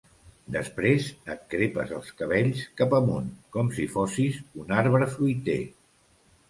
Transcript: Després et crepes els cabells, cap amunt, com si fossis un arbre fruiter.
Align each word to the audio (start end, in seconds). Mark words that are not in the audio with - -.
Després 0.53 1.09
et 1.33 1.43
crepes 1.51 1.93
els 1.99 2.09
cabells, 2.23 2.65
cap 2.81 2.97
amunt, 3.03 3.29
com 3.59 3.73
si 3.77 3.87
fossis 3.95 4.43
un 4.65 4.79
arbre 4.83 5.13
fruiter. 5.17 5.63